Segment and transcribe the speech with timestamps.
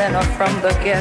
[0.00, 0.99] one sinner from the ghetto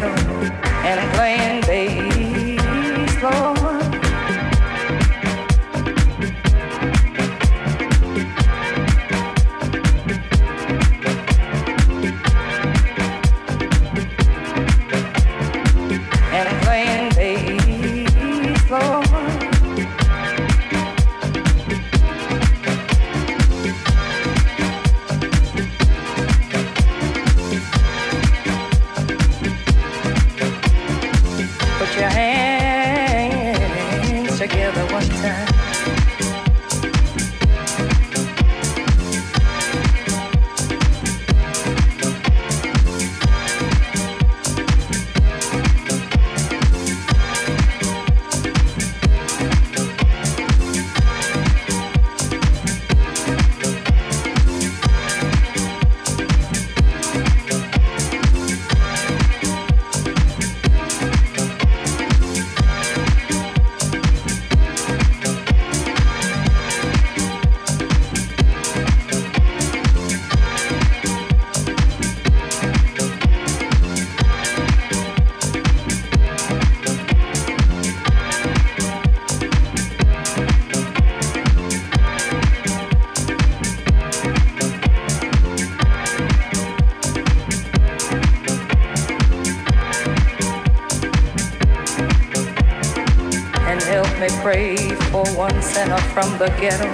[96.58, 96.89] from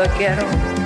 [0.00, 0.80] the ghetto.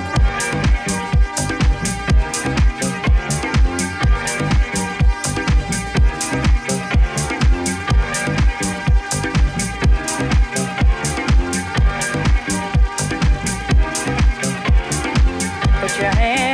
[15.95, 16.44] sinner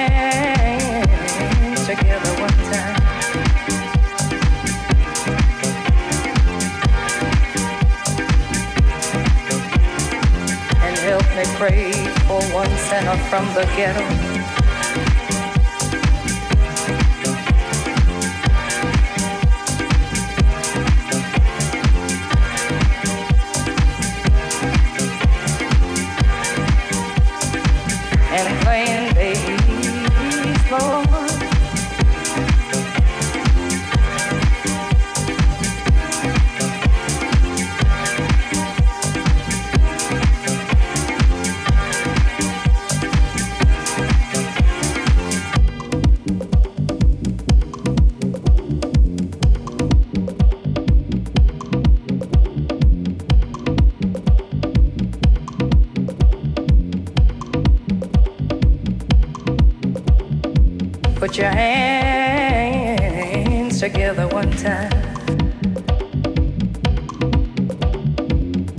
[12.61, 13.17] from the ghetto.
[13.29, 14.30] from the ghetto.
[61.41, 63.31] Your hands
[63.79, 64.91] together one time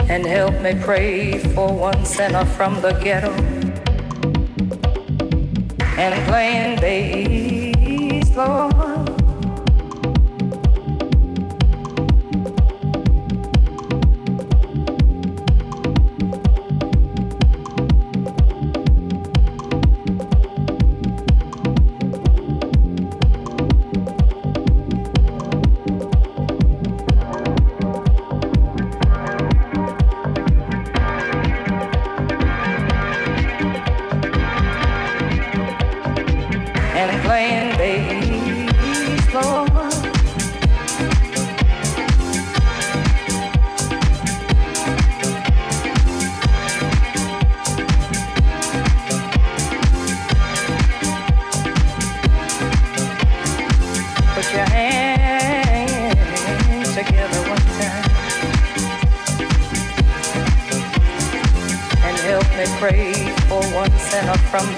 [0.08, 3.32] and help me pray for one sinner from the ghetto
[5.98, 8.91] and playing bass, Lord.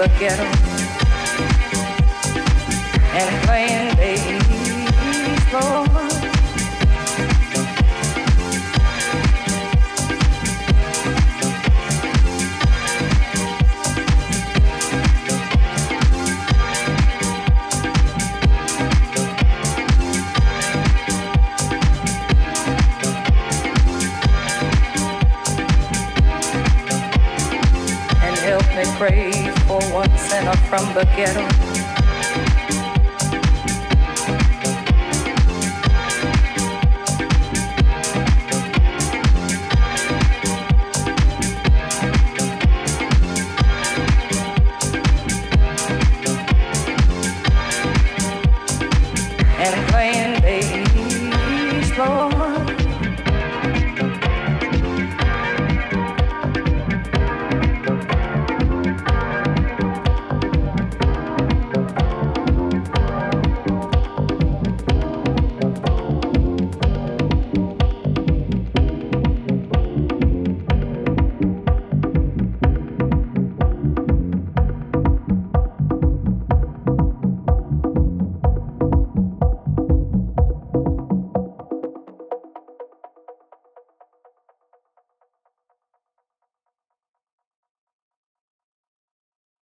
[0.08, 0.53] forget them.